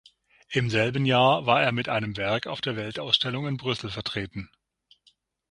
Im 0.49 0.71
selben 0.71 1.05
Jahr 1.05 1.45
war 1.45 1.61
er 1.61 1.71
mit 1.71 1.87
einem 1.87 2.17
Werk 2.17 2.47
auf 2.47 2.59
der 2.59 2.75
Weltausstellung 2.75 3.47
in 3.47 3.57
Brüssel 3.57 3.91
vertreten. 3.91 4.49